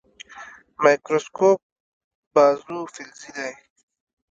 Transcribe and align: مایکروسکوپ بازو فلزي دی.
مایکروسکوپ 0.83 1.59
بازو 2.33 2.77
فلزي 2.93 3.29
دی. 3.37 3.51